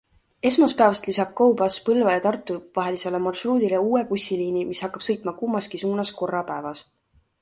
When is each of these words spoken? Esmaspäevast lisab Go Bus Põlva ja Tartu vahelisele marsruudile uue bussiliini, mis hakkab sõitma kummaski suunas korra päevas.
Esmaspäevast 0.49 1.09
lisab 1.09 1.33
Go 1.41 1.45
Bus 1.59 1.75
Põlva 1.89 2.15
ja 2.15 2.23
Tartu 2.23 2.57
vahelisele 2.79 3.21
marsruudile 3.27 3.83
uue 3.91 4.01
bussiliini, 4.13 4.65
mis 4.71 4.81
hakkab 4.87 5.05
sõitma 5.09 5.35
kummaski 5.43 5.83
suunas 5.85 6.15
korra 6.23 6.43
päevas. 6.53 6.83